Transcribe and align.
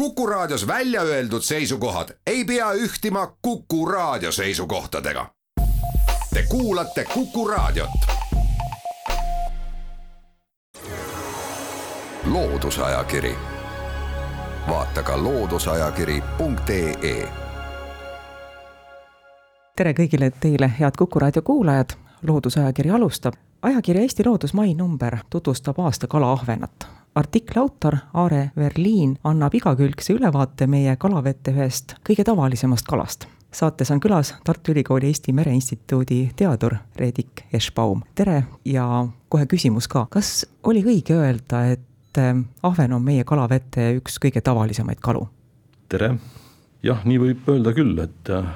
Kuku 0.00 0.26
Raadios 0.26 0.66
välja 0.66 1.02
öeldud 1.02 1.42
seisukohad 1.42 2.08
ei 2.26 2.44
pea 2.44 2.72
ühtima 2.72 3.36
Kuku 3.42 3.86
Raadio 3.86 4.32
seisukohtadega. 4.32 5.26
Te 6.34 6.44
kuulate 6.48 7.04
Kuku 7.14 7.48
Raadiot. 7.48 7.90
loodusajakiri, 12.24 13.34
vaata 14.68 15.02
ka 15.02 15.22
looduseajakiri.ee. 15.22 17.28
tere 19.76 19.92
kõigile 19.92 20.30
teile, 20.40 20.72
head 20.80 20.92
Kuku 20.98 21.18
Raadio 21.18 21.42
kuulajad. 21.42 21.90
loodusajakiri 22.26 22.90
alustab. 22.90 23.34
ajakirja 23.62 24.02
Eesti 24.02 24.22
Loodus 24.26 24.54
mai 24.54 24.74
number 24.74 25.16
tutvustab 25.30 25.80
aasta 25.80 26.06
kalaahvenat 26.06 26.99
artikli 27.14 27.60
autor 27.60 27.96
Aare 28.14 28.50
Verliin 28.56 29.16
annab 29.24 29.54
igakülgse 29.54 30.14
ülevaate 30.14 30.66
meie 30.66 30.96
kalavete 30.96 31.52
ühest 31.52 31.96
kõige 32.06 32.24
tavalisemast 32.24 32.86
kalast. 32.86 33.26
saates 33.52 33.90
on 33.90 34.00
külas 34.00 34.34
Tartu 34.44 34.72
Ülikooli 34.72 35.06
Eesti 35.06 35.32
Mereinstituudi 35.32 36.30
teadur 36.36 36.76
Reedik 36.96 37.42
Eschbaum, 37.52 38.02
tere 38.14 38.44
ja 38.64 39.06
kohe 39.28 39.46
küsimus 39.46 39.88
ka, 39.88 40.06
kas 40.10 40.46
oli 40.62 40.84
õige 40.84 41.14
öelda, 41.14 41.64
et 41.72 42.18
äh, 42.18 42.36
ahven 42.62 42.92
on 42.92 43.02
meie 43.02 43.24
kalavete 43.24 43.96
üks 43.98 44.18
kõige 44.22 44.40
tavalisemaid 44.40 45.00
kalu? 45.02 45.26
tere, 45.88 46.14
jah, 46.82 47.02
nii 47.04 47.18
võib 47.18 47.48
öelda 47.50 47.74
küll, 47.74 47.98
et 47.98 48.30
äh, 48.30 48.46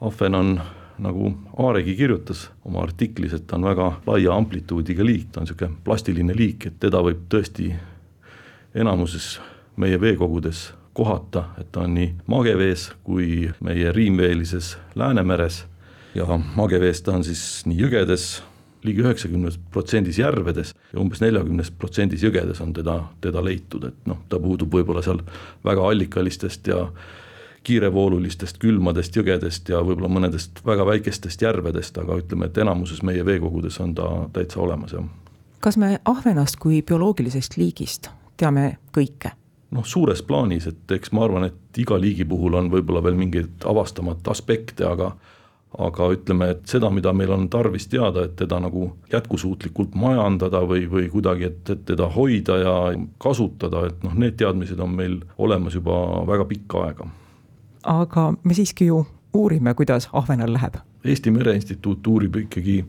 ahven 0.00 0.34
on 0.34 0.60
nagu 0.98 1.30
Aaregi 1.58 1.94
kirjutas 1.96 2.50
oma 2.64 2.82
artiklis, 2.82 3.32
et 3.32 3.46
ta 3.46 3.56
on 3.56 3.70
väga 3.70 3.92
laia 4.06 4.34
amplituudiga 4.34 5.06
liik, 5.06 5.30
ta 5.30 5.40
on 5.40 5.46
niisugune 5.46 5.78
plastiline 5.84 6.34
liik, 6.36 6.66
et 6.66 6.80
teda 6.82 7.00
võib 7.06 7.22
tõesti 7.30 7.70
enamuses 8.74 9.40
meie 9.76 10.00
veekogudes 10.00 10.70
kohata, 10.94 11.44
et 11.58 11.72
ta 11.72 11.84
on 11.86 11.94
nii 11.94 12.14
magevees 12.30 12.90
kui 13.06 13.50
meie 13.64 13.92
riimveelises 13.92 14.76
Läänemeres 14.94 15.64
ja 16.14 16.26
magevees 16.56 17.02
ta 17.02 17.14
on 17.14 17.24
siis 17.24 17.62
nii 17.66 17.78
jõgedes, 17.84 18.42
ligi 18.84 19.02
üheksakümnes 19.04 19.58
protsendis 19.70 20.18
järvedes 20.18 20.74
ja 20.92 21.00
umbes 21.00 21.20
neljakümnes 21.20 21.70
protsendis 21.70 22.24
jõgedes 22.24 22.60
on 22.64 22.72
teda, 22.76 22.96
teda 23.20 23.42
leitud, 23.44 23.84
et 23.90 24.06
noh, 24.08 24.22
ta 24.28 24.40
puudub 24.40 24.72
võib-olla 24.74 25.02
seal 25.04 25.20
väga 25.64 25.88
allikalistest 25.88 26.70
ja 26.72 26.86
kiirevoolulistest 27.64 28.58
külmadest 28.58 29.16
jõgedest 29.16 29.68
ja 29.68 29.82
võib-olla 29.84 30.08
mõnedest 30.08 30.62
väga 30.66 30.86
väikestest 30.88 31.42
järvedest, 31.44 31.98
aga 32.00 32.16
ütleme, 32.22 32.48
et 32.48 32.58
enamuses 32.58 33.02
meie 33.04 33.24
veekogudes 33.26 33.76
on 33.84 33.92
ta 33.94 34.08
täitsa 34.32 34.62
olemas, 34.64 34.96
jah. 34.96 35.04
kas 35.60 35.76
me 35.76 35.98
ahvenast 36.08 36.56
kui 36.56 36.80
bioloogilisest 36.82 37.60
liigist 37.60 38.08
teame 38.40 38.70
kõike? 38.96 39.34
noh, 39.70 39.86
suures 39.86 40.22
plaanis, 40.26 40.66
et 40.66 40.96
eks 40.96 41.12
ma 41.14 41.24
arvan, 41.28 41.46
et 41.46 41.78
iga 41.78 41.98
liigi 42.00 42.24
puhul 42.26 42.56
on 42.58 42.70
võib-olla 42.72 43.04
veel 43.04 43.18
mingeid 43.18 43.66
avastamata 43.70 44.32
aspekte, 44.34 44.86
aga 44.88 45.12
aga 45.78 46.08
ütleme, 46.10 46.48
et 46.50 46.64
seda, 46.66 46.88
mida 46.90 47.12
meil 47.14 47.30
on 47.30 47.44
tarvis 47.50 47.86
teada, 47.86 48.24
et 48.26 48.34
teda 48.38 48.58
nagu 48.58 48.88
jätkusuutlikult 49.12 49.94
majandada 49.94 50.64
või, 50.66 50.82
või 50.90 51.06
kuidagi, 51.12 51.46
et, 51.46 51.62
et 51.70 51.84
teda 51.92 52.08
hoida 52.10 52.56
ja 52.58 52.74
kasutada, 53.22 53.84
et 53.86 54.02
noh, 54.02 54.16
need 54.18 54.34
teadmised 54.40 54.80
on 54.82 54.96
meil 54.98 55.20
olemas 55.38 55.78
juba 55.78 55.94
väga 56.26 56.48
pikka 56.50 56.84
aega. 56.88 57.06
aga 57.86 58.32
me 58.42 58.54
siiski 58.54 58.90
ju 58.90 59.04
uurime, 59.32 59.74
kuidas 59.74 60.08
ahvenal 60.12 60.52
läheb. 60.52 60.80
Eesti 61.04 61.30
Mereinstituut 61.30 62.06
uurib 62.06 62.36
ikkagi 62.36 62.82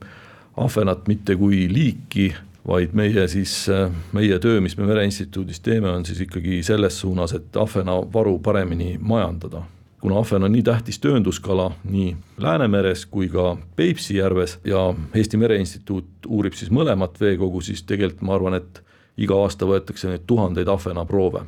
ahvenat 0.58 1.08
mitte 1.08 1.36
kui 1.36 1.68
liiki 1.70 2.32
vaid 2.68 2.94
meie 2.94 3.28
siis, 3.28 3.66
meie 4.14 4.40
töö, 4.40 4.62
mis 4.62 4.78
me 4.78 4.86
Mereinstituudis 4.86 5.60
teeme, 5.60 5.90
on 5.90 6.06
siis 6.06 6.22
ikkagi 6.22 6.62
selles 6.64 7.00
suunas, 7.02 7.34
et 7.34 7.58
ahvenavaru 7.58 8.40
paremini 8.40 8.98
majandada. 9.02 9.64
kuna 10.02 10.18
ahven 10.20 10.44
on 10.44 10.52
nii 10.52 10.64
tähtis 10.64 11.00
töönduskala 11.00 11.72
nii 11.84 12.16
Läänemeres 12.38 13.06
kui 13.06 13.28
ka 13.30 13.58
Peipsi 13.76 14.16
järves 14.18 14.60
ja 14.66 14.94
Eesti 15.16 15.38
Mereinstituut 15.38 16.06
uurib 16.28 16.54
siis 16.54 16.72
mõlemat 16.72 17.20
veekogu, 17.22 17.62
siis 17.62 17.84
tegelikult 17.84 18.22
ma 18.22 18.34
arvan, 18.36 18.54
et 18.54 18.82
iga 19.18 19.38
aasta 19.44 19.66
võetakse 19.66 20.10
neid 20.10 20.26
tuhandeid 20.28 20.68
ahvenaproove. 20.68 21.42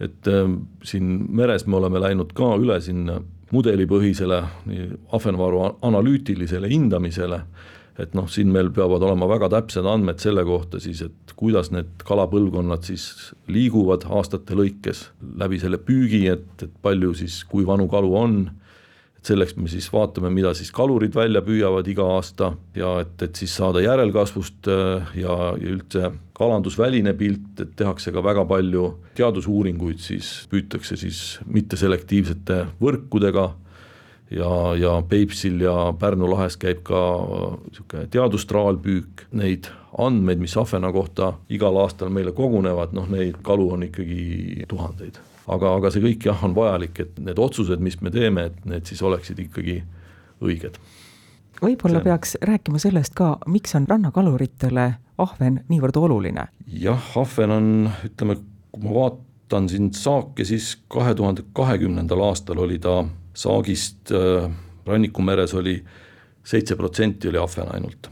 et 0.00 0.28
äh, 0.28 0.50
siin 0.82 1.26
meres 1.30 1.66
me 1.66 1.76
oleme 1.76 2.00
läinud 2.00 2.32
ka 2.32 2.56
üle 2.56 2.80
sinna 2.80 3.20
mudelipõhisele 3.52 4.42
ahvenavaru 5.12 5.78
analüütilisele 5.82 6.68
hindamisele 6.68 7.42
et 8.00 8.14
noh, 8.16 8.26
siin 8.30 8.50
meil 8.50 8.72
peavad 8.74 9.04
olema 9.06 9.28
väga 9.30 9.50
täpsed 9.52 9.86
andmed 9.86 10.18
selle 10.22 10.42
kohta 10.46 10.80
siis, 10.82 11.04
et 11.06 11.34
kuidas 11.38 11.70
need 11.74 12.02
kalapõlvkonnad 12.06 12.86
siis 12.86 13.06
liiguvad 13.50 14.08
aastate 14.10 14.56
lõikes 14.58 15.08
läbi 15.38 15.60
selle 15.62 15.78
püügi, 15.78 16.26
et, 16.32 16.50
et 16.66 16.74
palju 16.82 17.14
siis, 17.22 17.42
kui 17.50 17.66
vanu 17.66 17.86
kalu 17.90 18.10
on, 18.18 18.36
et 19.14 19.30
selleks 19.30 19.54
me 19.60 19.70
siis 19.70 19.86
vaatame, 19.94 20.32
mida 20.34 20.52
siis 20.58 20.72
kalurid 20.74 21.14
välja 21.14 21.42
püüavad 21.46 21.86
iga 21.90 22.06
aasta 22.16 22.52
ja 22.76 22.96
et, 23.04 23.14
et 23.22 23.38
siis 23.38 23.54
saada 23.54 23.82
järelkasvust 23.84 24.70
äh, 24.74 25.16
ja, 25.22 25.38
ja 25.54 25.74
üldse 25.76 26.10
kalandusväline 26.34 27.14
pilt, 27.14 27.60
et 27.62 27.76
tehakse 27.78 28.10
ka 28.10 28.24
väga 28.26 28.42
palju 28.50 28.88
teadusuuringuid, 29.14 30.02
siis 30.02 30.48
püütakse 30.50 30.98
siis 30.98 31.38
mitteselektiivsete 31.46 32.64
võrkudega 32.82 33.52
ja, 34.30 34.74
ja 34.78 35.02
Peipsil 35.08 35.60
ja 35.60 35.94
Pärnu 35.98 36.30
lahes 36.30 36.56
käib 36.56 36.82
ka 36.86 37.00
niisugune 37.68 38.06
teadustraalpüük, 38.10 39.26
neid 39.32 39.68
andmeid, 39.98 40.40
mis 40.42 40.56
ahvena 40.58 40.90
kohta 40.92 41.34
igal 41.52 41.76
aastal 41.82 42.10
meile 42.14 42.32
kogunevad, 42.32 42.94
noh 42.96 43.08
neid 43.10 43.38
kalu 43.42 43.70
on 43.76 43.86
ikkagi 43.88 44.64
tuhandeid. 44.68 45.20
aga, 45.46 45.74
aga 45.76 45.90
see 45.92 46.02
kõik 46.02 46.26
jah, 46.30 46.44
on 46.44 46.54
vajalik, 46.56 47.00
et 47.00 47.18
need 47.20 47.38
otsused, 47.38 47.80
mis 47.80 48.00
me 48.00 48.10
teeme, 48.10 48.48
et 48.50 48.64
need 48.68 48.86
siis 48.88 49.02
oleksid 49.02 49.38
ikkagi 49.46 49.82
õiged. 50.42 50.78
võib-olla 51.62 52.00
peaks 52.04 52.36
rääkima 52.42 52.80
sellest 52.82 53.14
ka, 53.14 53.36
miks 53.46 53.74
on 53.76 53.88
rannakaluritele 53.88 54.94
ahven 55.18 55.62
niivõrd 55.68 56.00
oluline? 56.00 56.48
jah, 56.66 57.10
ahven 57.20 57.50
on, 57.50 57.68
ütleme, 58.08 58.40
kui 58.72 58.88
ma 58.88 58.96
vaatan 58.96 59.68
siin 59.68 59.92
saake, 59.94 60.44
siis 60.48 60.74
kahe 60.88 61.14
tuhande 61.14 61.44
kahekümnendal 61.52 62.24
aastal 62.30 62.64
oli 62.64 62.80
ta 62.82 63.04
saagist 63.34 64.12
äh, 64.12 64.50
Rannikumeres 64.86 65.54
oli 65.54 65.78
seitse 66.44 66.76
protsenti 66.76 67.28
oli 67.28 67.38
ahven 67.38 67.74
ainult. 67.74 68.10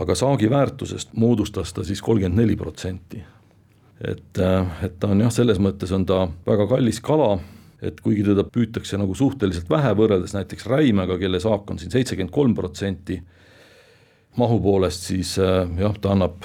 aga 0.00 0.14
saagi 0.14 0.48
väärtusest 0.50 1.12
moodustas 1.14 1.72
ta 1.72 1.84
siis 1.84 2.00
kolmkümmend 2.02 2.40
neli 2.40 2.56
protsenti. 2.56 3.22
et, 4.08 4.38
äh, 4.38 4.84
et 4.84 4.98
ta 4.98 5.08
on 5.08 5.20
jah, 5.20 5.32
selles 5.32 5.58
mõttes 5.58 5.92
on 5.94 6.06
ta 6.06 6.28
väga 6.46 6.66
kallis 6.66 7.00
kala, 7.00 7.38
et 7.82 8.00
kuigi 8.00 8.24
teda 8.24 8.44
püütakse 8.44 8.98
nagu 8.98 9.14
suhteliselt 9.14 9.70
vähe, 9.70 9.94
võrreldes 9.94 10.34
näiteks 10.34 10.66
räimega, 10.66 11.18
kelle 11.18 11.40
saak 11.40 11.70
on 11.70 11.78
siin 11.78 11.90
seitsekümmend 11.90 12.32
kolm 12.32 12.54
protsenti 12.54 13.22
mahu 14.36 14.58
poolest, 14.60 15.06
siis 15.06 15.38
äh, 15.38 15.68
jah, 15.78 15.94
ta 16.00 16.12
annab 16.16 16.42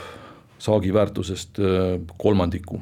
saagi 0.60 0.94
väärtusest 0.94 1.58
kolmandiku. 2.18 2.82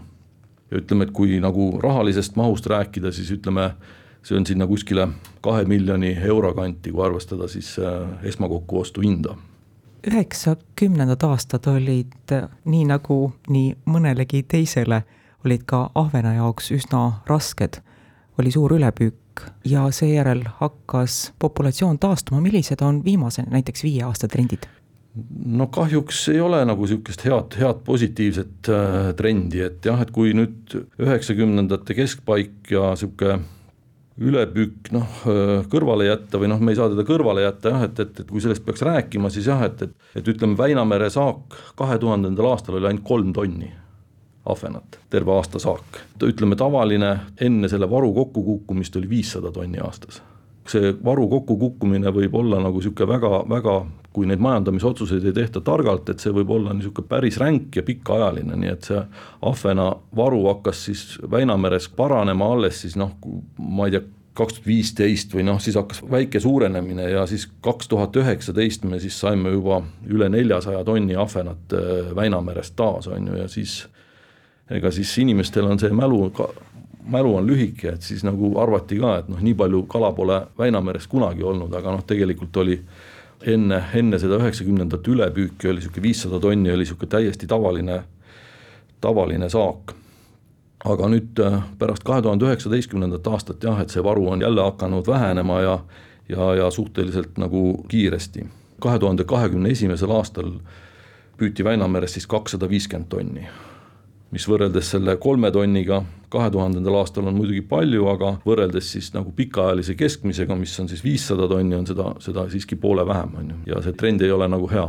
ja 0.71 0.77
ütleme, 0.81 1.05
et 1.05 1.11
kui 1.13 1.39
nagu 1.39 1.77
rahalisest 1.79 2.35
mahust 2.35 2.65
rääkida, 2.65 3.11
siis 3.11 3.29
ütleme, 3.31 3.69
see 4.27 4.37
on 4.37 4.45
sinna 4.45 4.67
kuskile 4.67 5.07
kahe 5.41 5.65
miljoni 5.65 6.17
euro 6.21 6.53
kanti, 6.53 6.91
kui 6.91 7.05
arvestada 7.05 7.47
siis 7.47 7.77
äh, 7.79 8.09
esmakokkuostu 8.23 9.01
hinda. 9.01 9.35
üheksakümnendad 10.07 11.23
aastad 11.23 11.67
olid 11.67 12.31
äh, 12.31 12.49
nii 12.65 12.85
nagu 12.91 13.33
nii 13.49 13.75
mõnelegi 13.85 14.43
teisele, 14.47 15.03
olid 15.45 15.63
ka 15.65 15.89
ahvena 15.95 16.33
jaoks 16.33 16.71
üsna 16.71 17.21
rasked. 17.27 17.81
oli 18.39 18.51
suur 18.51 18.73
ülepüük 18.73 19.41
ja 19.65 19.91
seejärel 19.91 20.43
hakkas 20.59 21.33
populatsioon 21.39 21.99
taastuma, 21.99 22.41
millised 22.41 22.81
on 22.81 23.03
viimase 23.05 23.43
näiteks 23.49 23.83
viie 23.83 24.03
aasta 24.03 24.27
trendid? 24.27 24.67
no 25.45 25.67
kahjuks 25.67 26.27
ei 26.29 26.41
ole 26.41 26.65
nagu 26.65 26.85
niisugust 26.85 27.23
head, 27.25 27.55
head 27.59 27.79
positiivset 27.85 28.69
äh, 28.69 29.13
trendi, 29.15 29.61
et 29.61 29.85
jah, 29.85 30.01
et 30.01 30.11
kui 30.11 30.33
nüüd 30.33 30.81
üheksakümnendate 30.99 31.95
keskpaik 31.95 32.75
ja 32.75 32.91
niisugune 32.91 33.39
ülepüük 34.17 34.91
noh, 34.95 35.17
kõrvale 35.71 36.07
jätta 36.07 36.39
või 36.41 36.49
noh, 36.49 36.61
me 36.61 36.73
ei 36.73 36.79
saa 36.79 36.89
teda 36.89 37.05
kõrvale 37.07 37.43
jätta 37.45 37.73
jah, 37.73 37.83
et, 37.85 37.99
et, 38.01 38.21
et 38.23 38.29
kui 38.29 38.41
sellest 38.41 38.65
peaks 38.65 38.81
rääkima, 38.85 39.29
siis 39.33 39.49
jah, 39.49 39.61
et, 39.67 39.83
et, 39.85 40.07
et 40.17 40.31
ütleme, 40.33 40.57
Väinamere 40.57 41.09
saak 41.13 41.57
kahe 41.77 41.99
tuhandendal 42.01 42.49
aastal 42.53 42.79
oli 42.79 42.89
ainult 42.89 43.05
kolm 43.07 43.33
tonni 43.35 43.69
ahvenat, 44.47 44.99
terve 45.09 45.33
aasta 45.35 45.59
saak. 45.59 46.01
ütleme, 46.23 46.55
tavaline 46.55 47.11
enne 47.41 47.69
selle 47.69 47.89
varu 47.89 48.13
kokkukukkumist 48.13 48.95
oli 48.95 49.09
viissada 49.09 49.51
tonni 49.51 49.79
aastas. 49.83 50.21
see 50.67 50.91
varu 51.03 51.29
kokkukukkumine 51.31 52.11
võib 52.11 52.33
olla 52.35 52.57
nagu 52.59 52.81
niisugune 52.81 53.07
väga, 53.07 53.29
väga, 53.49 53.75
kui 54.17 54.25
neid 54.25 54.41
majandamisotsuseid 54.41 55.27
ei 55.29 55.33
tehta 55.35 55.61
targalt, 55.61 56.07
et 56.09 56.23
see 56.23 56.31
võib 56.33 56.49
olla 56.55 56.71
niisugune 56.73 57.05
päris 57.05 57.35
ränk 57.37 57.75
ja 57.77 57.83
pikaajaline, 57.85 58.55
nii 58.57 58.71
et 58.73 58.87
see 58.89 59.01
ahvena 59.45 59.91
varu 60.17 60.39
hakkas 60.47 60.79
siis 60.87 61.03
Väinameres 61.29 61.85
paranema 61.93 62.47
alles 62.55 62.81
siis 62.81 62.95
noh, 62.97 63.11
ma 63.61 63.85
ei 63.85 63.93
tea, 63.93 64.01
kaks 64.37 64.57
tuhat 64.57 64.69
viisteist 64.69 65.35
või 65.37 65.45
noh, 65.45 65.59
siis 65.61 65.77
hakkas 65.77 66.01
väike 66.09 66.41
suurenemine 66.41 67.11
ja 67.11 67.27
siis 67.29 67.45
kaks 67.61 67.91
tuhat 67.93 68.17
üheksateist 68.17 68.89
me 68.89 68.97
siis 69.01 69.19
saime 69.21 69.53
juba 69.53 69.83
üle 70.09 70.29
neljasaja 70.33 70.81
tonni 70.85 71.17
ahvenat 71.17 71.77
äh, 71.77 72.15
Väinamerest 72.17 72.73
taas, 72.77 73.09
on 73.13 73.29
ju, 73.29 73.37
ja 73.37 73.45
siis 73.49 73.83
ega 74.73 74.89
siis 74.91 75.13
inimestel 75.21 75.69
on 75.69 75.77
see 75.81 75.93
mälu 75.93 76.23
ka 76.37 76.49
mälu 77.07 77.35
on 77.37 77.45
lühike, 77.47 77.93
et 77.93 78.01
siis 78.01 78.25
nagu 78.27 78.51
arvati 78.59 78.97
ka, 78.99 79.13
et 79.21 79.29
noh, 79.31 79.39
nii 79.45 79.53
palju 79.61 79.85
kala 79.93 80.09
pole 80.17 80.41
Väinameres 80.57 81.05
kunagi 81.07 81.45
olnud, 81.45 81.73
aga 81.77 81.93
noh, 81.93 82.03
tegelikult 82.07 82.57
oli 82.65 82.81
enne, 83.45 83.83
enne 83.93 84.19
seda 84.19 84.39
üheksakümnendat 84.41 85.07
ülepüüki 85.07 85.69
oli 85.69 85.81
niisugune 85.81 86.03
viissada 86.03 86.39
tonni 86.39 86.71
oli 86.71 86.85
niisugune 86.85 87.09
täiesti 87.09 87.47
tavaline, 87.47 88.01
tavaline 89.01 89.49
saak. 89.49 89.93
aga 90.85 91.07
nüüd 91.09 91.39
äh, 91.41 91.55
pärast 91.79 92.03
kahe 92.05 92.21
tuhande 92.21 92.45
üheksateistkümnendat 92.45 93.27
aastat 93.27 93.63
jah, 93.63 93.79
et 93.81 93.89
see 93.89 94.03
varu 94.03 94.27
on 94.29 94.41
jälle 94.41 94.61
hakanud 94.61 95.07
vähenema 95.07 95.61
ja 95.61 95.79
ja, 96.29 96.55
ja 96.55 96.71
suhteliselt 96.71 97.37
nagu 97.37 97.83
kiiresti. 97.87 98.45
kahe 98.79 98.99
tuhande 98.99 99.23
kahekümne 99.23 99.69
esimesel 99.69 100.11
aastal 100.11 100.51
püüti 101.37 101.63
Väinameres 101.63 102.13
siis 102.13 102.27
kakssada 102.27 102.69
viiskümmend 102.69 103.09
tonni 103.09 103.47
mis 104.31 104.47
võrreldes 104.49 104.91
selle 104.91 105.15
kolme 105.21 105.51
tonniga 105.51 106.03
kahe 106.29 106.51
tuhandendal 106.51 106.99
aastal 106.99 107.27
on 107.27 107.37
muidugi 107.37 107.61
palju, 107.61 108.07
aga 108.11 108.33
võrreldes 108.45 108.91
siis 108.91 109.11
nagu 109.15 109.31
pikaajalise 109.35 109.95
keskmisega, 109.95 110.55
mis 110.59 110.75
on 110.79 110.89
siis 110.91 111.03
viissada 111.03 111.47
tonni, 111.47 111.75
on 111.75 111.87
seda, 111.87 112.11
seda 112.23 112.47
siiski 112.51 112.75
poole 112.75 113.05
vähem, 113.07 113.35
on 113.39 113.53
ju, 113.53 113.59
ja 113.71 113.81
see 113.85 113.95
trend 113.95 114.21
ei 114.21 114.31
ole 114.31 114.49
nagu 114.51 114.67
hea. 114.71 114.87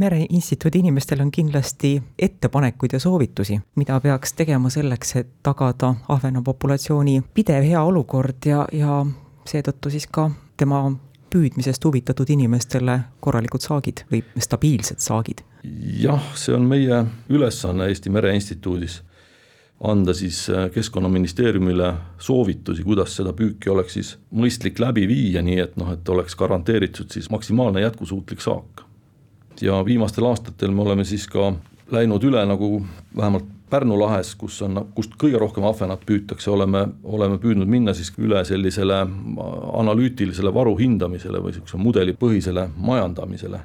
Mereinstituudi 0.00 0.80
inimestel 0.80 1.20
on 1.20 1.30
kindlasti 1.30 1.98
ettepanekuid 2.18 2.94
ja 2.96 3.00
soovitusi, 3.00 3.58
mida 3.76 4.00
peaks 4.00 4.32
tegema 4.32 4.70
selleks, 4.72 5.16
et 5.20 5.32
tagada 5.44 5.94
ahvena 6.08 6.42
populatsiooni 6.42 7.20
pidev 7.34 7.66
hea 7.68 7.82
olukord 7.84 8.48
ja, 8.48 8.64
ja 8.72 9.02
seetõttu 9.46 9.92
siis 9.92 10.08
ka 10.08 10.30
tema 10.56 10.86
püüdmisest 11.32 11.84
huvitatud 11.84 12.30
inimestele 12.30 12.98
korralikud 13.20 13.64
saagid 13.64 14.04
või 14.12 14.22
stabiilsed 14.36 15.02
saagid? 15.02 15.42
jah, 16.02 16.22
see 16.34 16.54
on 16.56 16.66
meie 16.66 17.04
ülesanne 17.30 17.86
Eesti 17.90 18.10
Mere 18.10 18.34
Instituudis, 18.34 19.00
anda 19.82 20.14
siis 20.14 20.44
äh, 20.50 20.68
Keskkonnaministeeriumile 20.74 21.92
soovitusi, 22.22 22.82
kuidas 22.86 23.16
seda 23.18 23.32
püüki 23.34 23.70
oleks 23.70 23.98
siis 23.98 24.14
mõistlik 24.30 24.80
läbi 24.82 25.06
viia, 25.10 25.42
nii 25.42 25.58
et 25.62 25.76
noh, 25.78 25.92
et 25.94 26.08
oleks 26.08 26.36
garanteeritud 26.38 27.10
siis 27.14 27.30
maksimaalne 27.30 27.82
jätkusuutlik 27.82 28.40
saak. 28.40 28.86
ja 29.60 29.84
viimastel 29.84 30.26
aastatel 30.26 30.70
me 30.70 30.82
oleme 30.82 31.04
siis 31.04 31.26
ka 31.30 31.52
läinud 31.92 32.24
üle 32.24 32.42
nagu 32.46 32.82
vähemalt 33.16 33.50
Pärnu 33.72 33.96
lahes, 33.96 34.34
kus 34.36 34.58
on, 34.66 34.82
kust 34.92 35.14
kõige 35.20 35.38
rohkem 35.40 35.64
ahvenat 35.64 36.02
püütakse, 36.08 36.50
oleme, 36.52 36.84
oleme 37.02 37.38
püüdnud 37.40 37.70
minna 37.72 37.94
siis 37.96 38.12
üle 38.20 38.42
sellisele 38.44 38.98
analüütilisele 39.80 40.52
varu 40.52 40.74
hindamisele 40.76 41.40
või 41.40 41.54
niisuguse 41.54 41.80
mudelipõhisele 41.80 42.66
majandamisele. 42.76 43.62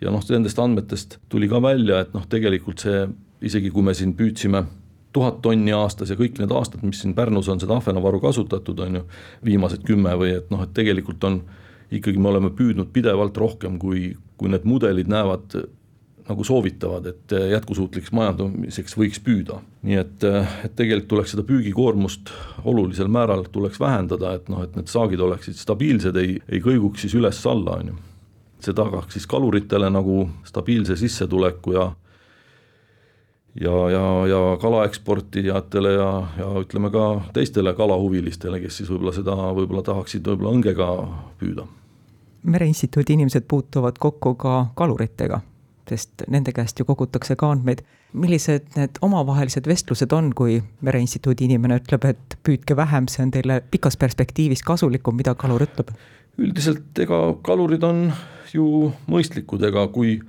ja 0.00 0.12
noh, 0.14 0.22
nendest 0.30 0.58
andmetest 0.62 1.18
tuli 1.28 1.48
ka 1.48 1.62
välja, 1.62 2.02
et 2.04 2.12
noh, 2.14 2.26
tegelikult 2.28 2.84
see, 2.84 3.06
isegi 3.40 3.70
kui 3.70 3.82
me 3.82 3.94
siin 3.94 4.12
püüdsime 4.14 4.66
tuhat 5.12 5.40
tonni 5.42 5.72
aastas 5.72 6.12
ja 6.12 6.16
kõik 6.18 6.38
need 6.38 6.52
aastad, 6.52 6.84
mis 6.84 7.00
siin 7.02 7.14
Pärnus 7.16 7.48
on 7.48 7.60
seda 7.60 7.78
ahvenavaru 7.80 8.20
kasutatud, 8.20 8.78
on 8.84 9.00
ju, 9.00 9.02
viimased 9.44 9.82
kümme 9.88 10.12
või 10.20 10.36
et 10.36 10.52
noh, 10.52 10.62
et 10.62 10.74
tegelikult 10.76 11.24
on 11.24 11.40
ikkagi 11.90 12.20
me 12.20 12.28
oleme 12.28 12.52
püüdnud 12.54 12.92
pidevalt 12.92 13.36
rohkem, 13.40 13.78
kui, 13.80 14.12
kui 14.36 14.52
need 14.52 14.66
mudelid 14.68 15.08
näevad 15.08 15.56
nagu 16.28 16.44
soovitavad, 16.44 17.06
et 17.06 17.32
äh, 17.32 17.48
jätkusuutliks 17.54 18.12
majandamiseks 18.12 18.96
võiks 18.98 19.20
püüda. 19.24 19.60
nii 19.82 19.96
et, 19.96 20.24
äh, 20.24 20.58
et 20.64 20.74
tegelikult 20.76 21.08
tuleks 21.08 21.32
seda 21.34 21.44
püügikoormust 21.48 22.32
olulisel 22.64 23.08
määral 23.08 23.46
tuleks 23.52 23.80
vähendada, 23.80 24.34
et 24.36 24.48
noh, 24.52 24.62
et 24.64 24.76
need 24.76 24.90
saagid 24.92 25.20
oleksid 25.20 25.56
stabiilsed, 25.56 26.16
ei, 26.16 26.36
ei 26.48 26.60
kõiguks 26.64 27.06
siis 27.06 27.16
üles-alla, 27.16 27.78
on 27.80 27.92
ju. 27.92 27.96
see 28.60 28.74
tagaks 28.74 29.14
siis 29.14 29.26
kaluritele 29.30 29.88
nagu 29.90 30.28
stabiilse 30.44 30.96
sissetuleku 30.98 31.72
ja 31.76 31.92
ja, 33.60 33.90
ja, 33.90 34.04
ja 34.26 34.40
kalaeksportijatele 34.60 35.92
ja, 35.92 36.10
ja 36.38 36.48
ütleme 36.60 36.90
ka 36.90 37.04
teistele 37.32 37.72
kalahuvilistele, 37.74 38.60
kes 38.60 38.82
siis 38.82 38.90
võib-olla 38.90 39.14
seda 39.16 39.36
võib-olla 39.56 39.82
tahaksid 39.82 40.26
võib-olla 40.26 40.56
õngega 40.58 40.88
püüda. 41.40 41.66
mereinstituudi 42.42 43.16
inimesed 43.16 43.46
puutuvad 43.48 43.98
kokku 43.98 44.34
ka 44.34 44.66
kaluritega 44.74 45.40
sest 45.90 46.24
nende 46.28 46.52
käest 46.56 46.78
ju 46.78 46.86
kogutakse 46.88 47.36
ka 47.36 47.52
andmeid. 47.52 47.82
millised 48.12 48.64
need 48.76 48.98
omavahelised 49.04 49.66
vestlused 49.68 50.12
on, 50.16 50.32
kui 50.34 50.62
Mereinstituudi 50.80 51.44
inimene 51.44 51.76
ütleb, 51.76 52.04
et 52.08 52.38
püüdke 52.42 52.76
vähem, 52.76 53.08
see 53.08 53.22
on 53.26 53.30
teile 53.30 53.60
pikas 53.70 53.96
perspektiivis 54.00 54.62
kasulikum, 54.62 55.16
mida 55.16 55.34
kalur 55.34 55.62
ütleb? 55.66 55.92
üldiselt 56.38 56.98
ega 57.02 57.18
kalurid 57.42 57.82
on 57.82 58.12
ju 58.54 58.92
mõistlikud, 59.10 59.64
ega 59.68 59.88
kui 59.92 60.20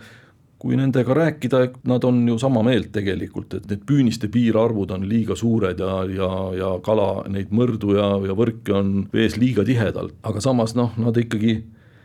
kui 0.60 0.76
nendega 0.76 1.16
rääkida, 1.16 1.60
nad 1.88 2.04
on 2.04 2.28
ju 2.28 2.36
sama 2.40 2.62
meelt 2.68 2.92
tegelikult, 2.92 3.54
et 3.56 3.68
need 3.72 3.86
püüniste 3.88 4.28
piirarvud 4.32 4.92
on 4.92 5.06
liiga 5.08 5.38
suured 5.40 5.80
ja, 5.80 6.02
ja, 6.12 6.30
ja 6.58 6.72
kala, 6.84 7.24
neid 7.32 7.54
mõrdu 7.56 7.96
ja, 7.96 8.10
ja 8.28 8.36
võrke 8.36 8.76
on 8.76 8.90
vees 9.14 9.38
liiga 9.40 9.64
tihedalt, 9.64 10.18
aga 10.28 10.44
samas 10.44 10.76
noh, 10.76 10.92
nad 11.00 11.16
ikkagi, 11.18 11.62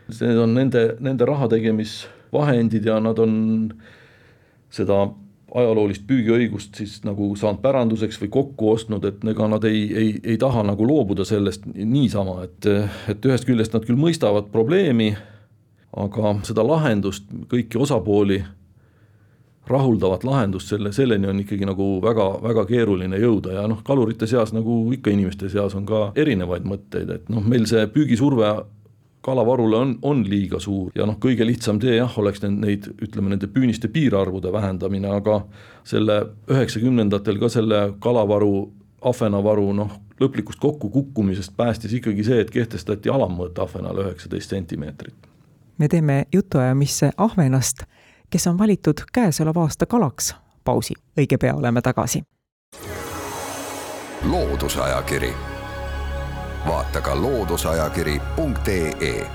see 0.07 0.31
on 0.39 0.55
nende, 0.55 0.85
nende 1.03 1.27
raha 1.27 1.49
tegemis 1.51 2.05
vahendid 2.35 2.85
ja 2.85 2.99
nad 3.03 3.19
on 3.23 3.37
seda 4.73 5.05
ajaloolist 5.55 6.03
püügiõigust 6.09 6.81
siis 6.81 6.97
nagu 7.07 7.29
saanud 7.39 7.61
päranduseks 7.63 8.19
või 8.23 8.31
kokku 8.33 8.73
ostnud, 8.73 9.05
et 9.07 9.23
ega 9.31 9.47
nad 9.51 9.63
ei, 9.67 9.85
ei, 9.95 10.09
ei 10.33 10.37
taha 10.41 10.65
nagu 10.67 10.87
loobuda 10.87 11.25
sellest 11.27 11.67
niisama, 11.75 12.41
et, 12.47 12.67
et 13.11 13.29
ühest 13.29 13.47
küljest 13.47 13.75
nad 13.75 13.87
küll 13.87 13.99
mõistavad 13.99 14.51
probleemi, 14.51 15.13
aga 15.95 16.35
seda 16.47 16.65
lahendust, 16.67 17.29
kõiki 17.51 17.79
osapooli 17.79 18.41
rahuldavat 19.69 20.23
lahendust 20.27 20.69
selle, 20.69 20.91
selleni 20.93 21.29
on 21.29 21.39
ikkagi 21.41 21.65
nagu 21.65 21.95
väga, 22.03 22.27
väga 22.43 22.65
keeruline 22.69 23.17
jõuda 23.21 23.55
ja 23.55 23.63
noh, 23.69 23.79
kalurite 23.85 24.27
seas 24.29 24.53
nagu 24.53 24.83
ikka 24.93 25.13
inimeste 25.13 25.49
seas 25.49 25.73
on 25.77 25.87
ka 25.89 26.09
erinevaid 26.19 26.67
mõtteid, 26.67 27.09
et 27.15 27.31
noh, 27.33 27.45
meil 27.45 27.65
see 27.69 27.87
püügisurve 27.95 28.51
kalavarule 29.25 29.77
on, 29.77 29.99
on 30.01 30.29
liiga 30.29 30.59
suur 30.59 30.91
ja 30.95 31.05
noh, 31.09 31.17
kõige 31.21 31.45
lihtsam 31.47 31.79
tee 31.81 31.95
jah, 31.97 32.17
oleks 32.21 32.43
neid, 32.43 32.57
neid, 32.61 32.89
ütleme 33.01 33.31
nende 33.33 33.49
püüniste 33.49 33.89
piirarvude 33.89 34.51
vähendamine, 34.53 35.09
aga 35.17 35.39
selle 35.87 36.19
üheksakümnendatel 36.51 37.39
ka 37.41 37.49
selle 37.49 37.79
kalavaru, 38.03 38.51
ahvenavaru 39.01 39.71
noh, 39.79 39.95
lõplikust 40.21 40.61
kokkukukkumisest 40.61 41.55
päästis 41.57 41.97
ikkagi 41.97 42.27
see, 42.27 42.43
et 42.45 42.53
kehtestati 42.53 43.09
alammõõt 43.09 43.57
ahvenale 43.65 44.05
üheksateist 44.05 44.53
sentimeetrit. 44.53 45.17
me 45.77 45.87
teeme 45.87 46.25
jutuajamisse 46.33 47.11
ahvenast, 47.17 47.83
kes 48.29 48.47
on 48.47 48.61
valitud 48.61 49.07
käesoleva 49.13 49.65
aasta 49.65 49.85
kalaks. 49.85 50.35
pausi, 50.63 50.93
õige 51.17 51.37
pea 51.37 51.55
oleme 51.55 51.81
tagasi. 51.81 52.23
loodusajakiri 54.29 55.54
vaata 56.67 57.01
ka 57.01 57.21
looduseajakiri.ee. 57.21 59.27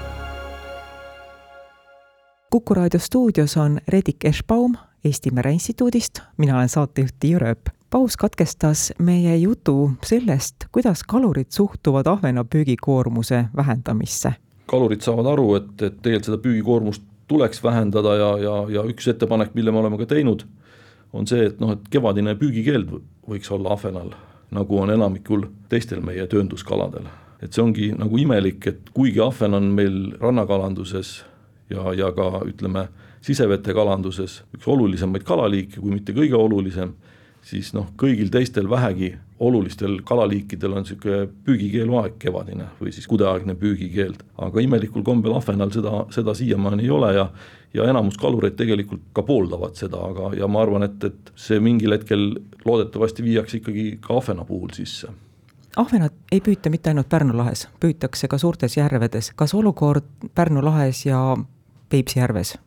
kuku 2.50 2.74
raadio 2.74 3.00
stuudios 3.00 3.56
on 3.56 3.78
Redik 3.88 4.24
Eschbaum 4.24 4.76
Eesti 5.04 5.30
Mereinstituudist, 5.30 6.18
mina 6.36 6.56
olen 6.56 6.68
saatejuht 6.68 7.14
Tiia 7.20 7.38
Rööp. 7.38 7.60
paus 7.90 8.16
katkestas 8.16 8.92
meie 8.98 9.36
jutu 9.36 9.90
sellest, 10.04 10.54
kuidas 10.72 11.02
kalurid 11.08 11.46
suhtuvad 11.50 12.06
ahvena 12.06 12.44
püügikoormuse 12.44 13.44
vähendamisse. 13.56 14.32
kalurid 14.66 15.00
saavad 15.00 15.26
aru, 15.26 15.54
et, 15.54 15.82
et 15.82 16.02
tegelikult 16.02 16.24
seda 16.24 16.38
püügikoormust 16.38 17.02
tuleks 17.28 17.62
vähendada 17.62 18.14
ja, 18.14 18.38
ja, 18.38 18.66
ja 18.68 18.82
üks 18.82 19.08
ettepanek, 19.08 19.54
mille 19.54 19.72
me 19.72 19.78
oleme 19.78 19.98
ka 19.98 20.06
teinud, 20.06 20.42
on 21.12 21.26
see, 21.26 21.46
et 21.46 21.60
noh, 21.60 21.72
et 21.72 21.88
kevadine 21.90 22.34
püügikeeld 22.34 23.00
võiks 23.28 23.50
olla 23.50 23.72
ahvenal 23.72 24.14
nagu 24.50 24.78
on 24.78 24.90
enamikul 24.90 25.46
teistel 25.68 26.00
meie 26.04 26.26
töönduskaladel. 26.26 27.06
et 27.42 27.52
see 27.52 27.62
ongi 27.62 27.86
nagu 27.96 28.18
imelik, 28.20 28.66
et 28.66 28.90
kuigi 28.92 29.20
ahven 29.24 29.54
on 29.54 29.70
meil 29.72 30.12
rannakalanduses 30.20 31.24
ja, 31.70 31.92
ja 31.96 32.10
ka 32.12 32.42
ütleme, 32.44 32.88
sisevete 33.24 33.72
kalanduses 33.72 34.42
üks 34.56 34.66
olulisemaid 34.68 35.24
kalaliike, 35.24 35.80
kui 35.80 35.94
mitte 35.94 36.12
kõige 36.12 36.36
olulisem, 36.36 36.92
siis 37.50 37.72
noh, 37.74 37.88
kõigil 37.98 38.30
teistel 38.32 38.68
vähegi 38.70 39.14
olulistel 39.40 40.00
kalaliikidel 40.06 40.76
on 40.76 40.84
niisugune 40.84 41.24
püügikeeluaeg 41.46 42.18
kevadine 42.20 42.68
või 42.80 42.92
siis 42.94 43.08
kudeaegne 43.10 43.56
püügikeeld. 43.58 44.22
aga 44.38 44.60
imelikul 44.60 45.02
kombel 45.06 45.34
ahvenal 45.36 45.72
seda, 45.74 46.04
seda 46.14 46.34
siiamaani 46.34 46.84
ei 46.84 46.90
ole 46.90 47.14
ja 47.16 47.30
ja 47.74 47.86
enamus 47.86 48.16
kalureid 48.18 48.56
tegelikult 48.58 49.02
ka 49.14 49.22
pooldavad 49.22 49.76
seda, 49.78 50.00
aga, 50.02 50.32
ja 50.34 50.48
ma 50.50 50.62
arvan, 50.64 50.82
et, 50.82 51.04
et 51.06 51.32
see 51.38 51.60
mingil 51.62 51.94
hetkel 51.94 52.32
loodetavasti 52.64 53.22
viiakse 53.22 53.60
ikkagi 53.60 53.84
ka 54.02 54.16
ahvena 54.18 54.44
puhul 54.44 54.72
sisse 54.74 55.10
ahvenat 55.78 56.12
ei 56.32 56.40
püüta 56.42 56.70
mitte 56.70 56.90
ainult 56.90 57.08
Pärnu 57.08 57.36
lahes, 57.36 57.68
püütakse 57.80 58.28
ka 58.28 58.38
suurtes 58.38 58.76
järvedes. 58.76 59.32
kas 59.36 59.54
olukord 59.54 60.06
Pärnu 60.34 60.64
lahes 60.64 61.06
ja 61.06 61.36
Peipsi 61.88 62.18
järves 62.18 62.58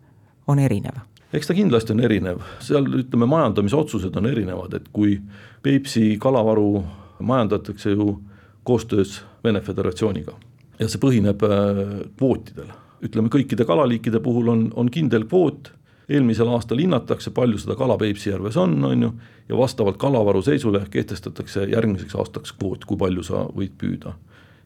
on 0.47 0.59
erinev? 0.59 1.03
Eks 1.33 1.49
ta 1.49 1.57
kindlasti 1.57 1.95
on 1.95 2.03
erinev, 2.05 2.41
seal 2.63 2.87
ütleme, 2.87 3.27
majandamisotsused 3.29 4.15
on 4.19 4.29
erinevad, 4.29 4.73
et 4.77 4.89
kui 4.93 5.17
Peipsi 5.63 6.17
kalavaru 6.21 6.83
majandatakse 7.23 7.95
ju 7.95 8.17
koostöös 8.63 9.21
Vene 9.43 9.61
Föderatsiooniga 9.61 10.33
ja 10.79 10.89
see 10.89 11.01
põhineb 11.01 11.43
äh, 11.47 11.85
kvootidel. 12.17 12.71
Ütleme, 13.03 13.31
kõikide 13.31 13.65
kalaliikide 13.67 14.21
puhul 14.23 14.51
on, 14.53 14.67
on 14.79 14.91
kindel 14.91 15.27
kvoot. 15.27 15.73
Eelmisel 16.09 16.49
aastal 16.51 16.81
hinnatakse, 16.83 17.31
palju 17.35 17.59
seda 17.61 17.77
kala 17.79 17.97
Peipsi 17.99 18.29
järves 18.29 18.57
on, 18.59 18.75
on 18.83 19.05
ju, 19.05 19.09
ja 19.49 19.57
vastavalt 19.57 19.97
kalavaru 19.99 20.41
seisule 20.43 20.83
kehtestatakse 20.91 21.67
järgmiseks 21.71 22.15
aastaks 22.19 22.55
kvoot, 22.59 22.85
kui 22.87 22.99
palju 22.99 23.23
sa 23.23 23.45
võid 23.55 23.75
püüda. 23.79 24.15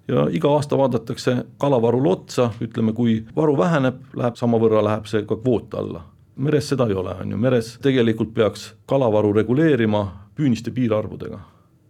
Ja 0.07 0.25
iga 0.31 0.49
aasta 0.55 0.77
vaadatakse 0.79 1.35
kalavarule 1.59 2.09
otsa, 2.09 2.51
ütleme, 2.63 2.93
kui 2.95 3.19
varu 3.35 3.57
väheneb, 3.59 3.99
läheb 4.17 4.37
samavõrra, 4.39 4.83
läheb 4.85 5.09
see 5.09 5.25
ka 5.27 5.35
kvoot 5.35 5.75
alla. 5.77 6.05
Meres 6.37 6.69
seda 6.69 6.87
ei 6.87 6.95
ole, 6.97 7.15
on 7.21 7.31
ju, 7.31 7.37
meres 7.41 7.75
tegelikult 7.83 8.33
peaks 8.33 8.71
kalavaru 8.89 9.33
reguleerima 9.33 10.05
püüniste 10.37 10.71
piirarvudega. 10.71 11.39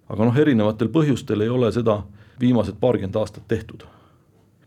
aga 0.07 0.25
noh, 0.25 0.37
erinevatel 0.39 0.89
põhjustel 0.89 1.43
ei 1.43 1.49
ole 1.49 1.71
seda 1.71 2.01
viimased 2.39 2.79
paarkümmend 2.79 3.15
aastat 3.15 3.47
tehtud 3.47 3.83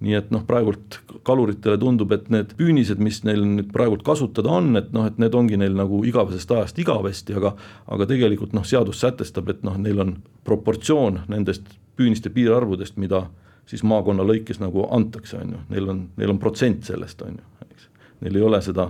nii 0.00 0.16
et 0.16 0.30
noh, 0.32 0.42
praegult 0.48 0.96
kaluritele 1.28 1.76
tundub, 1.80 2.12
et 2.16 2.30
need 2.32 2.54
püünised, 2.56 3.00
mis 3.04 3.20
neil 3.26 3.42
nüüd 3.44 3.68
praegult 3.74 4.02
kasutada 4.06 4.52
on, 4.56 4.72
et 4.80 4.88
noh, 4.96 5.04
et 5.08 5.18
need 5.20 5.34
ongi 5.36 5.58
neil 5.60 5.76
nagu 5.76 6.00
igavesest 6.08 6.54
ajast 6.56 6.80
igavesti, 6.80 7.36
aga 7.36 7.52
aga 7.92 8.08
tegelikult 8.08 8.56
noh, 8.56 8.64
seadus 8.64 9.02
sätestab, 9.04 9.52
et 9.52 9.60
noh, 9.66 9.76
neil 9.76 10.00
on 10.00 10.14
proportsioon 10.48 11.20
nendest 11.28 11.68
püüniste 12.00 12.32
piirarvudest, 12.32 12.96
mida 12.96 13.26
siis 13.68 13.84
maakonna 13.84 14.24
lõikes 14.24 14.62
nagu 14.62 14.86
antakse, 14.88 15.36
on 15.42 15.54
ju, 15.54 15.62
neil 15.74 15.92
on, 15.92 16.02
neil 16.16 16.32
on 16.32 16.40
protsent 16.40 16.88
sellest, 16.88 17.20
on 17.26 17.36
ju, 17.36 17.68
eks. 17.68 17.88
Neil 18.24 18.40
ei 18.40 18.48
ole 18.48 18.62
seda 18.64 18.88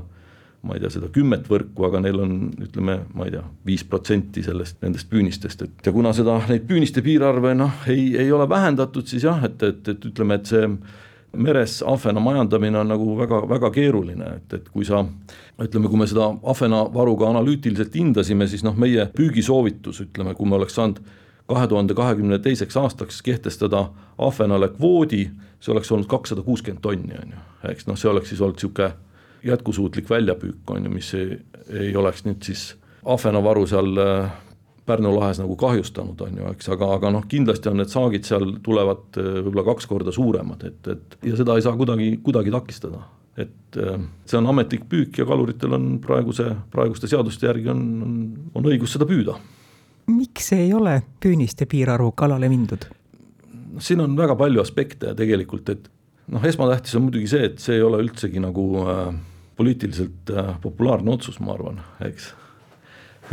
ma 0.63 0.77
ei 0.77 0.83
tea, 0.83 0.91
seda 0.93 1.09
kümmet 1.13 1.47
võrku, 1.49 1.87
aga 1.89 2.03
neil 2.05 2.19
on 2.21 2.33
ütleme, 2.61 2.99
ma 3.17 3.27
ei 3.27 3.33
tea, 3.33 3.45
viis 3.67 3.85
protsenti 3.89 4.43
sellest, 4.45 4.81
nendest 4.85 5.09
püünistest, 5.11 5.63
et 5.65 5.87
ja 5.89 5.93
kuna 5.95 6.13
seda, 6.17 6.37
neid 6.51 6.67
püüniste 6.69 7.05
piirarve 7.05 7.55
noh, 7.57 7.87
ei, 7.89 8.11
ei 8.21 8.33
ole 8.33 8.49
vähendatud, 8.49 9.09
siis 9.09 9.25
jah, 9.25 9.41
et, 9.49 9.63
et, 9.65 9.81
et 9.89 10.05
ütleme, 10.11 10.37
et 10.37 10.51
see 10.51 10.69
meres 11.41 11.79
ahvena 11.87 12.21
majandamine 12.21 12.81
on 12.81 12.91
nagu 12.91 13.15
väga, 13.17 13.41
väga 13.49 13.71
keeruline, 13.73 14.35
et, 14.41 14.59
et 14.59 14.69
kui 14.69 14.85
sa 14.85 15.05
ütleme, 15.61 15.89
kui 15.89 16.01
me 16.01 16.09
seda 16.11 16.29
ahvenavaru 16.53 17.17
ka 17.21 17.31
analüütiliselt 17.33 17.97
hindasime, 17.97 18.49
siis 18.51 18.65
noh, 18.67 18.77
meie 18.77 19.07
püügisoovitus, 19.17 20.03
ütleme, 20.09 20.35
kui 20.37 20.49
me 20.49 20.59
oleks 20.59 20.77
saanud 20.77 21.01
kahe 21.51 21.67
tuhande 21.71 21.97
kahekümne 21.99 22.39
teiseks 22.43 22.77
aastaks 22.79 23.23
kehtestada 23.27 23.89
ahvenale 24.19 24.69
kvoodi, 24.75 25.25
see 25.61 25.73
oleks 25.73 25.91
olnud 25.95 26.11
kakssada 26.11 26.45
kuuskümmend 26.47 26.83
tonni, 26.85 27.17
on 27.17 27.33
ju, 27.33 27.47
eks 27.73 27.89
noh, 27.89 27.99
see 27.99 28.11
oleks 28.11 28.35
siis 28.35 28.43
olnud 28.45 28.61
niisugune 28.61 28.93
jätkusuutlik 29.45 30.11
väljapüük, 30.11 30.71
on 30.71 30.85
ju, 30.85 30.93
mis 30.93 31.15
ei, 31.15 31.39
ei 31.73 31.97
oleks 31.97 32.25
nüüd 32.27 32.43
siis 32.45 32.71
ahvenavaru 33.05 33.67
seal 33.71 33.97
Pärnu 34.91 35.13
lahes 35.15 35.39
nagu 35.39 35.55
kahjustanud, 35.61 36.19
on 36.25 36.39
ju, 36.41 36.51
eks, 36.55 36.69
aga, 36.75 36.89
aga 36.97 37.13
noh, 37.15 37.25
kindlasti 37.31 37.71
on 37.71 37.79
need 37.79 37.93
saagid 37.93 38.27
seal 38.27 38.57
tulevad 38.65 39.19
äh, 39.21 39.37
võib-olla 39.45 39.67
kaks 39.69 39.87
korda 39.91 40.15
suuremad, 40.15 40.65
et, 40.67 40.89
et 40.91 41.17
ja 41.31 41.39
seda 41.39 41.55
ei 41.59 41.65
saa 41.65 41.77
kuidagi, 41.79 42.15
kuidagi 42.25 42.55
takistada. 42.55 43.05
et 43.39 43.77
äh, 43.79 44.01
see 44.27 44.39
on 44.41 44.49
ametlik 44.51 44.89
püük 44.91 45.21
ja 45.21 45.27
kaluritel 45.29 45.77
on 45.77 45.87
praeguse, 46.03 46.49
praeguste 46.73 47.07
seaduste 47.09 47.47
järgi 47.47 47.71
on, 47.71 47.85
on, 48.07 48.17
on 48.55 48.67
õigus 48.73 48.97
seda 48.97 49.07
püüda. 49.07 49.37
miks 50.11 50.53
ei 50.57 50.73
ole 50.75 51.03
püüniste 51.23 51.69
piirarvu 51.71 52.11
kalale 52.13 52.51
mindud? 52.51 52.89
noh, 53.55 53.85
siin 53.85 54.03
on 54.03 54.17
väga 54.19 54.35
palju 54.37 54.65
aspekte 54.65 55.15
tegelikult, 55.15 55.71
et 55.71 55.91
noh, 56.35 56.45
esmatähtis 56.45 56.99
on 56.99 57.07
muidugi 57.07 57.31
see, 57.31 57.53
et 57.53 57.63
see 57.63 57.79
ei 57.79 57.87
ole 57.87 58.03
üldsegi 58.03 58.43
nagu 58.43 58.67
äh, 58.83 59.15
poliitiliselt 59.61 60.31
äh, 60.33 60.55
populaarne 60.63 61.13
otsus, 61.13 61.37
ma 61.45 61.53
arvan, 61.53 61.83
eks. 62.07 62.31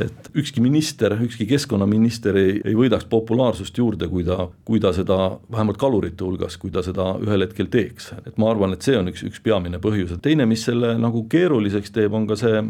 et 0.04 0.28
ükski 0.38 0.62
minister, 0.62 1.16
ükski 1.24 1.48
keskkonnaminister 1.48 2.36
ei, 2.38 2.58
ei 2.68 2.76
võidaks 2.78 3.08
populaarsust 3.10 3.80
juurde, 3.80 4.10
kui 4.12 4.26
ta, 4.28 4.50
kui 4.68 4.82
ta 4.84 4.92
seda, 4.94 5.38
vähemalt 5.52 5.80
kalurite 5.82 6.28
hulgas, 6.28 6.60
kui 6.60 6.74
ta 6.74 6.84
seda 6.86 7.14
ühel 7.24 7.48
hetkel 7.48 7.72
teeks, 7.72 8.12
et 8.26 8.36
ma 8.38 8.52
arvan, 8.52 8.76
et 8.76 8.84
see 8.84 9.00
on 9.00 9.08
üks, 9.14 9.24
üks 9.30 9.42
peamine 9.46 9.80
põhjus, 9.84 10.12
et 10.18 10.24
teine, 10.28 10.46
mis 10.50 10.68
selle 10.68 10.98
nagu 11.00 11.24
keeruliseks 11.32 11.96
teeb, 11.96 12.20
on 12.20 12.28
ka 12.30 12.38
see 12.40 12.62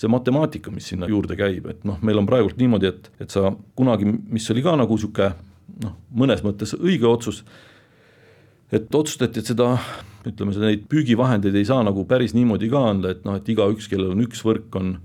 see 0.00 0.10
matemaatika, 0.10 0.72
mis 0.74 0.88
sinna 0.90 1.06
juurde 1.06 1.36
käib, 1.38 1.68
et 1.70 1.84
noh, 1.86 2.00
meil 2.02 2.18
on 2.18 2.26
praegult 2.26 2.56
niimoodi, 2.58 2.90
et, 2.90 3.12
et 3.22 3.30
sa 3.30 3.52
kunagi, 3.78 4.08
mis 4.08 4.48
oli 4.50 4.64
ka 4.64 4.74
nagu 4.80 4.96
niisugune 4.96 5.28
noh, 5.84 5.94
mõnes 6.24 6.42
mõttes 6.46 6.74
õige 6.80 7.06
otsus, 7.06 7.44
et 8.74 8.88
otsustati, 8.90 9.44
et 9.44 9.52
seda 9.52 9.76
ütleme, 10.30 10.54
neid 10.62 10.86
püügivahendeid 10.90 11.56
ei 11.58 11.66
saa 11.68 11.82
nagu 11.86 12.04
päris 12.08 12.34
niimoodi 12.36 12.70
ka 12.72 12.82
anda, 12.92 13.14
et 13.14 13.26
noh, 13.26 13.36
et 13.38 13.48
igaüks, 13.48 13.88
kellel 13.90 14.14
on 14.14 14.24
üks 14.26 14.44
võrk, 14.46 14.70
on, 14.80 14.96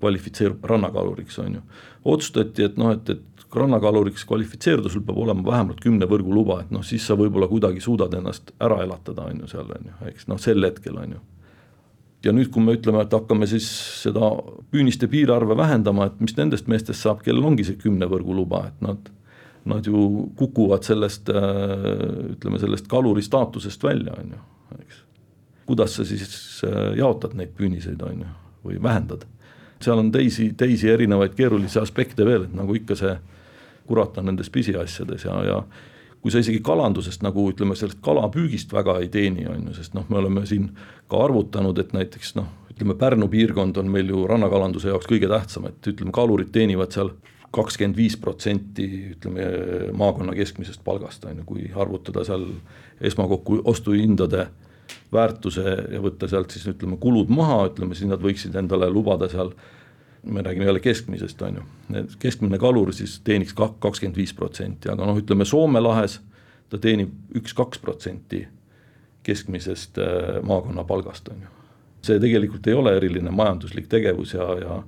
kvalifitseerub 0.00 0.64
rannakaluriks, 0.68 1.38
on 1.40 1.54
ju. 1.58 1.62
otsustati, 2.04 2.66
et 2.68 2.76
noh, 2.80 2.92
et, 2.92 3.10
et 3.10 3.46
rannakaluriks 3.56 4.26
kvalifitseeruda, 4.28 4.90
sul 4.92 5.04
peab 5.06 5.22
olema 5.22 5.44
vähemalt 5.46 5.80
kümne 5.80 6.08
võrgu 6.10 6.34
luba, 6.34 6.60
et 6.64 6.74
noh, 6.74 6.84
siis 6.84 7.06
sa 7.06 7.16
võib-olla 7.16 7.48
kuidagi 7.48 7.80
suudad 7.80 8.12
ennast 8.14 8.52
ära 8.60 8.82
elatada, 8.84 9.30
on 9.30 9.40
ju, 9.42 9.48
seal 9.54 9.72
on 9.72 9.88
ju, 9.90 9.96
eks 10.10 10.28
noh, 10.30 10.40
sel 10.42 10.64
hetkel 10.68 10.98
on 11.00 11.16
ju. 11.16 11.22
ja 12.26 12.32
nüüd, 12.34 12.50
kui 12.52 12.62
me 12.64 12.74
ütleme, 12.76 13.04
et 13.06 13.12
hakkame 13.14 13.46
siis 13.48 13.66
seda 14.02 14.32
püüniste 14.72 15.08
piirarve 15.08 15.56
vähendama, 15.56 16.10
et 16.10 16.20
mis 16.20 16.36
nendest 16.36 16.68
meestest 16.68 17.04
saab, 17.06 17.22
kellel 17.24 17.44
ongi 17.46 17.64
see 17.64 17.78
kümne 17.80 18.08
võrgu 18.10 18.34
luba, 18.34 18.66
et 18.68 18.82
nad 18.84 19.12
nad 19.66 19.86
ju 19.86 20.28
kukuvad 20.38 20.84
sellest, 20.86 21.26
ütleme 21.26 22.58
sellest 22.62 22.86
kaluri 22.86 23.22
staatusest 23.26 23.82
välja, 23.82 24.14
on 24.14 24.36
ju, 24.36 24.42
eks. 24.80 25.02
kuidas 25.66 25.96
sa 25.96 26.04
siis 26.04 26.62
äh, 26.64 26.92
jaotad 26.98 27.34
neid 27.38 27.54
püüniseid, 27.56 28.02
on 28.02 28.24
ju, 28.24 28.34
või 28.64 28.82
vähendad. 28.82 29.26
seal 29.80 29.98
on 29.98 30.12
teisi, 30.12 30.52
teisi 30.56 30.88
erinevaid 30.90 31.34
keerulisi 31.34 31.78
aspekte 31.78 32.24
veel, 32.24 32.48
et 32.48 32.54
nagu 32.54 32.74
ikka 32.74 32.96
see 32.96 33.16
kurat 33.86 34.18
on 34.18 34.26
nendes 34.30 34.50
pisiasjades 34.50 35.24
ja, 35.24 35.36
ja 35.44 35.60
kui 36.20 36.32
sa 36.34 36.40
isegi 36.42 36.58
kalandusest 36.64 37.22
nagu 37.22 37.44
ütleme, 37.52 37.76
sellest 37.78 38.00
kalapüügist 38.02 38.72
väga 38.74 38.96
ei 38.98 39.08
teeni, 39.12 39.44
on 39.46 39.68
ju, 39.68 39.74
sest 39.76 39.94
noh, 39.94 40.08
me 40.10 40.18
oleme 40.18 40.42
siin 40.48 40.72
ka 41.10 41.20
arvutanud, 41.22 41.78
et 41.78 41.92
näiteks 41.94 42.34
noh, 42.34 42.48
ütleme 42.72 42.96
Pärnu 42.98 43.28
piirkond 43.30 43.78
on 43.78 43.92
meil 43.92 44.10
ju 44.10 44.24
rannakalanduse 44.26 44.90
jaoks 44.90 45.06
kõige 45.06 45.30
tähtsam, 45.30 45.68
et 45.70 45.86
ütleme, 45.92 46.10
kalurid 46.16 46.50
teenivad 46.52 46.96
seal 46.96 47.12
kakskümmend 47.54 47.96
viis 47.96 48.16
protsenti 48.20 48.86
ütleme 49.14 49.46
maakonna 49.96 50.34
keskmisest 50.36 50.82
palgast, 50.84 51.24
on 51.24 51.42
ju, 51.42 51.46
kui 51.46 51.70
arvutada 51.74 52.24
seal 52.26 52.46
esmakokku 53.00 53.60
ostuhindade 53.64 54.48
väärtuse 55.12 55.76
ja 55.92 56.02
võtta 56.02 56.28
sealt 56.30 56.54
siis 56.54 56.66
ütleme 56.70 56.98
kulud 57.00 57.30
maha, 57.32 57.64
ütleme 57.70 57.94
siis 57.94 58.10
nad 58.10 58.22
võiksid 58.22 58.56
endale 58.58 58.90
lubada 58.90 59.28
seal 59.32 59.54
me 60.26 60.42
räägime 60.42 60.64
jälle 60.64 60.80
keskmisest, 60.80 61.42
on 61.42 61.60
ju, 61.60 61.64
keskmine 62.18 62.58
kalur 62.58 62.92
siis 62.94 63.20
teeniks 63.24 63.54
kakskümmend 63.54 64.16
viis 64.18 64.34
protsenti, 64.34 64.90
aga 64.90 65.06
noh, 65.06 65.18
ütleme 65.18 65.46
Soome 65.46 65.80
lahes 65.80 66.18
ta 66.70 66.78
teenib 66.82 67.12
üks-kaks 67.38 67.78
protsenti 67.78 68.42
keskmisest 69.26 69.98
äh, 70.02 70.40
maakonna 70.42 70.84
palgast, 70.84 71.28
on 71.28 71.44
ju. 71.46 71.52
see 72.06 72.18
tegelikult 72.22 72.66
ei 72.66 72.74
ole 72.78 72.96
eriline 72.96 73.30
majanduslik 73.34 73.88
tegevus 73.90 74.34
ja, 74.34 74.46
ja 74.60 74.80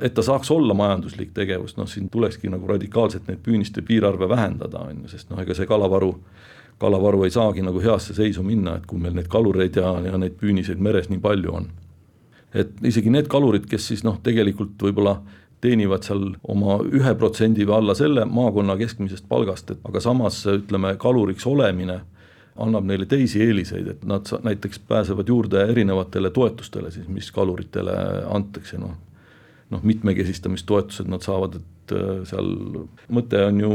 et 0.00 0.14
ta 0.14 0.22
saaks 0.22 0.50
olla 0.50 0.74
majanduslik 0.74 1.32
tegevus, 1.34 1.76
noh 1.76 1.88
siin 1.88 2.08
tulekski 2.10 2.50
nagu 2.52 2.68
radikaalselt 2.68 3.28
neid 3.28 3.42
püüniste 3.44 3.82
piirarve 3.86 4.28
vähendada, 4.28 4.84
on 4.88 5.02
ju, 5.04 5.12
sest 5.12 5.30
noh, 5.30 5.40
ega 5.42 5.56
see 5.56 5.68
kalavaru, 5.68 6.14
kalavaru 6.80 7.24
ei 7.26 7.34
saagi 7.34 7.64
nagu 7.64 7.82
heasse 7.82 8.14
seisu 8.16 8.44
minna, 8.46 8.78
et 8.78 8.86
kui 8.88 9.00
meil 9.00 9.16
neid 9.16 9.28
kalureid 9.32 9.76
ja, 9.76 9.92
ja 10.06 10.20
neid 10.20 10.38
püüniseid 10.40 10.80
meres 10.80 11.10
nii 11.10 11.20
palju 11.20 11.56
on. 11.62 11.68
et 12.54 12.72
isegi 12.82 13.10
need 13.14 13.28
kalurid, 13.30 13.68
kes 13.70 13.84
siis 13.92 14.00
noh, 14.02 14.16
tegelikult 14.22 14.80
võib-olla 14.82 15.20
teenivad 15.60 16.02
seal 16.02 16.32
oma 16.42 16.80
ühe 16.82 17.12
protsendi 17.14 17.66
või 17.68 17.76
alla 17.76 17.94
selle 17.94 18.24
maakonna 18.24 18.74
keskmisest 18.80 19.28
palgast, 19.28 19.70
et 19.70 19.84
aga 19.86 20.00
samas 20.00 20.40
ütleme, 20.48 20.96
kaluriks 20.98 21.46
olemine 21.46 22.00
annab 22.60 22.88
neile 22.88 23.06
teisi 23.06 23.42
eeliseid, 23.44 23.86
et 23.92 24.02
nad 24.08 24.26
näiteks 24.42 24.80
pääsevad 24.88 25.28
juurde 25.28 25.62
erinevatele 25.70 26.32
toetustele 26.34 26.90
siis, 26.90 27.06
mis 27.08 27.30
kaluritele 27.32 27.94
antakse, 28.32 28.80
noh 28.80 28.96
noh, 29.70 29.82
mitmekesistamistoetused 29.82 31.08
nad 31.10 31.22
saavad, 31.22 31.60
et 31.60 31.94
äh, 31.94 32.22
seal 32.28 32.50
mõte 33.12 33.42
on 33.46 33.60
ju 33.62 33.70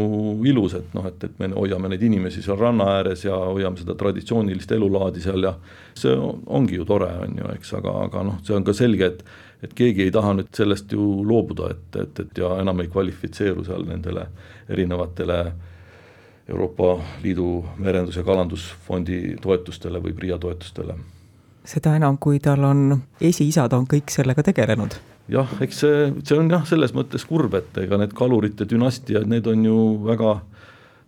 ilus, 0.51 0.75
et 0.79 0.93
noh, 0.97 1.07
et, 1.07 1.23
et 1.23 1.39
me 1.39 1.49
hoiame 1.55 1.91
neid 1.91 2.03
inimesi 2.03 2.43
seal 2.43 2.59
ranna 2.59 2.89
ääres 2.97 3.25
ja 3.25 3.37
hoiame 3.37 3.79
seda 3.79 3.95
traditsioonilist 3.99 4.75
elulaadi 4.75 5.23
seal 5.23 5.47
ja 5.47 5.55
see 5.95 6.15
ongi 6.45 6.79
ju 6.79 6.87
tore, 6.87 7.09
on 7.27 7.39
ju, 7.39 7.49
eks, 7.55 7.73
aga, 7.79 7.95
aga 8.09 8.25
noh, 8.27 8.39
see 8.43 8.57
on 8.57 8.67
ka 8.67 8.75
selge, 8.75 9.11
et 9.13 9.25
et 9.63 9.71
keegi 9.73 10.03
ei 10.03 10.11
taha 10.13 10.33
nüüd 10.35 10.51
sellest 10.53 10.91
ju 10.93 11.23
loobuda, 11.25 11.71
et, 11.73 11.95
et, 12.01 12.19
et 12.21 12.41
ja 12.43 12.51
enam 12.61 12.83
ei 12.83 12.89
kvalifitseeru 12.91 13.63
seal 13.65 13.87
nendele 13.87 14.27
erinevatele 14.69 15.39
Euroopa 16.51 16.99
Liidu 17.23 17.65
Merendus- 17.81 18.19
ja 18.19 18.23
Kalandusfondi 18.27 19.39
toetustele 19.41 20.03
või 20.03 20.13
PRIA 20.13 20.37
toetustele. 20.37 20.99
seda 21.65 21.95
enam, 21.95 22.19
kui 22.21 22.39
tal 22.39 22.63
on 22.63 22.99
esiisad 23.21 23.73
on 23.73 23.87
kõik 23.89 24.11
sellega 24.13 24.43
tegelenud 24.43 24.99
jah, 25.31 25.55
eks 25.61 25.79
see, 25.83 26.09
see 26.23 26.39
on 26.39 26.51
jah, 26.51 26.65
selles 26.67 26.93
mõttes 26.95 27.25
kurb, 27.27 27.55
et 27.57 27.77
ega 27.81 27.99
need 28.01 28.13
kalurite 28.17 28.67
dünastiad, 28.69 29.27
need 29.29 29.47
on 29.51 29.65
ju 29.65 29.79
väga 30.05 30.35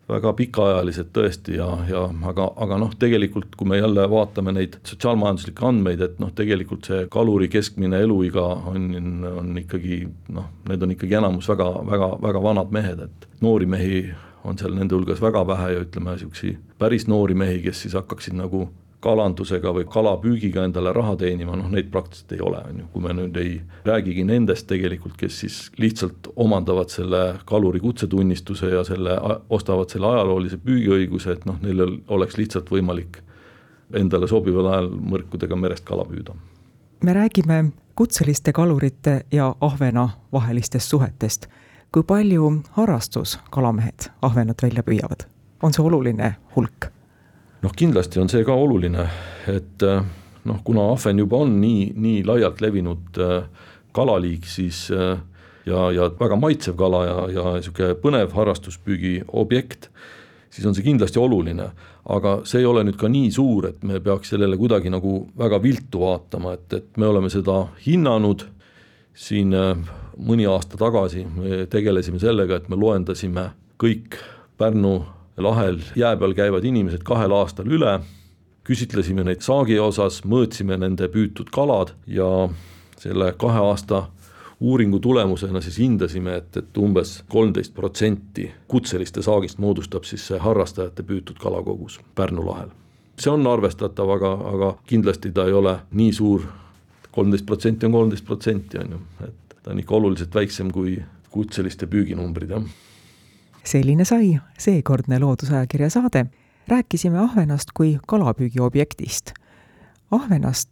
väga 0.08 0.32
pikaajalised 0.40 1.10
tõesti 1.16 1.58
ja, 1.58 1.68
ja 1.90 2.06
aga, 2.30 2.46
aga 2.64 2.78
noh, 2.80 2.94
tegelikult 3.00 3.58
kui 3.60 3.68
me 3.68 3.80
jälle 3.80 4.06
vaatame 4.10 4.54
neid 4.56 4.78
sotsiaalmajanduslikke 4.88 5.66
andmeid, 5.68 6.04
et 6.04 6.22
noh, 6.24 6.32
tegelikult 6.36 6.88
see 6.88 7.02
kaluri 7.12 7.50
keskmine 7.52 8.00
eluiga 8.06 8.46
on, 8.72 8.88
on 9.28 9.52
ikkagi 9.60 10.06
noh, 10.36 10.48
need 10.70 10.86
on 10.88 10.96
ikkagi 10.96 11.20
enamus 11.20 11.52
väga, 11.52 11.68
väga, 11.90 12.12
väga 12.24 12.44
vanad 12.44 12.72
mehed, 12.76 13.04
et 13.10 13.28
noori 13.44 13.68
mehi 13.68 14.02
on 14.48 14.60
seal 14.60 14.78
nende 14.78 14.96
hulgas 14.96 15.20
väga 15.20 15.44
vähe 15.48 15.74
ja 15.76 15.84
ütleme, 15.84 16.16
niisuguseid 16.16 16.64
päris 16.80 17.08
noori 17.12 17.36
mehi, 17.36 17.60
kes 17.66 17.84
siis 17.84 17.98
hakkaksid 18.00 18.38
nagu 18.40 18.70
kalandusega 19.00 19.72
või 19.76 19.86
kalapüügiga 19.90 20.64
endale 20.66 20.92
raha 20.94 21.16
teenima, 21.22 21.56
noh 21.56 21.70
neid 21.70 21.92
praktiliselt 21.94 22.34
ei 22.34 22.42
ole, 22.42 22.62
on 22.70 22.80
ju, 22.82 22.88
kui 22.94 23.04
me 23.06 23.14
nüüd 23.14 23.38
ei 23.38 23.52
räägigi 23.86 24.26
nendest 24.26 24.68
tegelikult, 24.70 25.14
kes 25.20 25.40
siis 25.44 25.60
lihtsalt 25.78 26.32
omandavad 26.36 26.90
selle 26.90 27.22
kaluri 27.46 27.80
kutsetunnistuse 27.84 28.72
ja 28.74 28.84
selle, 28.88 29.20
ostavad 29.54 29.94
selle 29.94 30.10
ajaloolise 30.10 30.58
püügiõiguse, 30.66 31.38
et 31.38 31.46
noh, 31.46 31.60
neil 31.62 31.86
oleks 32.08 32.40
lihtsalt 32.42 32.74
võimalik 32.74 33.22
endale 33.94 34.28
sobival 34.28 34.72
ajal 34.74 34.90
mõrkudega 35.14 35.56
merest 35.56 35.86
kala 35.86 36.06
püüda. 36.10 36.34
me 37.04 37.14
räägime 37.14 37.72
kutseliste 37.96 38.54
kalurite 38.54 39.26
ja 39.32 39.56
ahvena 39.62 40.10
vahelistest 40.32 40.90
suhetest. 40.90 41.48
kui 41.92 42.04
palju 42.04 42.62
harrastuskalamehed 42.72 44.10
ahvenat 44.22 44.64
välja 44.64 44.84
püüavad? 44.84 45.28
on 45.64 45.74
see 45.74 45.86
oluline 45.86 46.36
hulk? 46.56 46.97
Noh, 47.64 47.74
kindlasti 47.74 48.22
on 48.22 48.30
see 48.32 48.46
ka 48.48 48.56
oluline, 48.56 49.08
et 49.50 49.86
eh, 49.86 50.04
noh, 50.48 50.60
kuna 50.66 50.92
ahven 50.94 51.24
juba 51.24 51.42
on 51.46 51.58
nii, 51.62 51.92
nii 51.98 52.22
laialt 52.28 52.62
levinud 52.64 53.22
eh, 53.24 53.66
kalaliik, 53.96 54.46
siis 54.50 54.88
eh, 54.94 55.18
ja, 55.70 55.88
ja 55.96 56.10
väga 56.20 56.38
maitsev 56.40 56.78
kala 56.80 57.04
ja, 57.08 57.18
ja 57.34 57.56
niisugune 57.58 57.98
põnev 58.04 58.36
harrastuspüügi 58.38 59.20
objekt, 59.40 59.90
siis 60.54 60.68
on 60.70 60.78
see 60.78 60.86
kindlasti 60.86 61.22
oluline. 61.22 61.72
aga 62.08 62.38
see 62.48 62.62
ei 62.62 62.66
ole 62.66 62.86
nüüd 62.88 62.96
ka 62.96 63.10
nii 63.12 63.32
suur, 63.36 63.66
et 63.68 63.82
me 63.84 64.00
peaks 64.00 64.30
sellele 64.32 64.56
kuidagi 64.56 64.88
nagu 64.88 65.26
väga 65.36 65.58
viltu 65.60 66.06
vaatama, 66.06 66.54
et, 66.56 66.74
et 66.74 66.98
me 66.98 67.10
oleme 67.10 67.28
seda 67.30 67.66
hinnanud 67.84 68.46
siin 69.12 69.52
mõni 69.52 70.48
aasta 70.48 70.80
tagasi, 70.80 71.26
me 71.36 71.66
tegelesime 71.68 72.22
sellega, 72.22 72.62
et 72.62 72.70
me 72.72 72.80
loendasime 72.80 73.50
kõik 73.82 74.16
Pärnu 74.58 74.94
lahel 75.38 75.80
jää 75.96 76.18
peal 76.18 76.34
käivad 76.34 76.66
inimesed 76.66 77.04
kahel 77.06 77.32
aastal 77.32 77.70
üle, 77.70 78.00
küsitlesime 78.68 79.24
neid 79.24 79.46
saagi 79.46 79.80
osas, 79.80 80.24
mõõtsime 80.26 80.78
nende 80.80 81.08
püütud 81.14 81.52
kalad 81.54 81.94
ja 82.08 82.28
selle 82.98 83.32
kahe 83.40 83.62
aasta 83.70 84.08
uuringu 84.60 85.00
tulemusena 85.00 85.62
siis 85.62 85.78
hindasime, 85.80 86.36
et, 86.42 86.58
et 86.58 86.78
umbes 86.82 87.22
kolmteist 87.30 87.76
protsenti 87.76 88.50
kutseliste 88.68 89.22
saagist 89.22 89.62
moodustab 89.62 90.08
siis 90.10 90.26
see 90.28 90.40
harrastajate 90.42 91.06
püütud 91.06 91.38
kalakogus 91.40 92.00
Pärnu 92.16 92.46
lahel. 92.46 92.74
see 93.20 93.32
on 93.34 93.48
arvestatav, 93.48 94.10
aga, 94.14 94.34
aga 94.54 94.74
kindlasti 94.90 95.32
ta 95.34 95.46
ei 95.46 95.54
ole 95.54 95.78
nii 95.92 96.12
suur, 96.14 96.44
kolmteist 97.12 97.46
protsenti 97.46 97.86
on 97.86 97.92
kolmteist 97.92 98.26
protsenti, 98.26 98.78
on 98.78 98.98
ju, 98.98 99.00
et 99.28 99.56
ta 99.64 99.72
on 99.72 99.80
ikka 99.80 99.96
oluliselt 99.96 100.36
väiksem 100.36 100.74
kui 100.74 100.98
kutseliste 101.32 101.88
püüginumbrid, 101.90 102.54
jah 102.54 102.68
selline 103.68 104.06
sai 104.06 104.40
seekordne 104.58 105.20
Loodusajakirja 105.20 105.90
saade. 105.90 106.26
rääkisime 106.68 107.20
ahvenast 107.20 107.68
kui 107.74 108.00
kalapüügiobjektist. 108.08 109.32
ahvenast, 110.12 110.70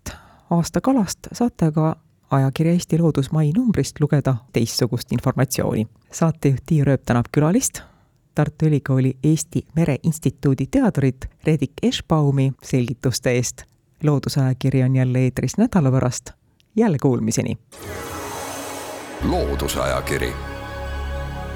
aastakalast 0.50 1.20
saate 1.32 1.66
aga 1.66 1.96
ajakirja 2.32 2.74
Eesti 2.74 3.00
Loodus 3.00 3.32
mai 3.32 3.52
numbrist 3.58 4.00
lugeda 4.00 4.36
teistsugust 4.54 5.12
informatsiooni. 5.12 5.88
saatejuht 6.12 6.64
Tiia 6.66 6.86
Rööp 6.86 7.02
tänab 7.06 7.26
külalist, 7.32 7.82
Tartu 8.36 8.66
Ülikooli 8.66 9.18
Eesti 9.24 9.68
Mereinstituudi 9.76 10.68
teadurit 10.72 11.26
Redik 11.44 11.74
Eschbaumi 11.82 12.52
selgituste 12.64 13.32
eest. 13.32 13.64
loodusajakiri 14.04 14.84
on 14.84 14.96
jälle 14.96 15.20
eetris 15.20 15.58
nädala 15.58 15.92
pärast, 15.92 16.30
jälle 16.76 16.98
kuulmiseni. 17.02 17.58
loodusajakiri 19.30 20.55